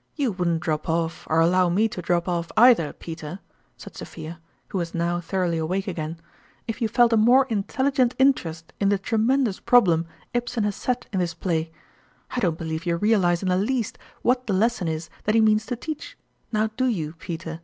[0.14, 3.40] "You wouldn't drop off, or allow me to drop off either, Peter,"
[3.78, 6.20] said Sophia, who was now thoroughly awake again,
[6.68, 10.04] "if you felt a more intelligent interest in the tremendous problem
[10.34, 11.72] Ibsen has set in this play.
[12.32, 15.40] I don't believe you realize in the least what the les son is that he
[15.40, 16.18] means to teach;
[16.52, 17.62] now do you, Peter?"